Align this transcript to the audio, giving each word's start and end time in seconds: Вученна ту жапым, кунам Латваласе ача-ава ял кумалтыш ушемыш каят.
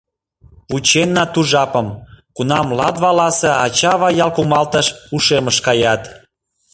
Вученна 0.71 1.23
ту 1.33 1.41
жапым, 1.51 1.87
кунам 2.35 2.67
Латваласе 2.79 3.51
ача-ава 3.65 4.09
ял 4.23 4.31
кумалтыш 4.35 4.87
ушемыш 5.15 5.57
каят. 5.65 6.01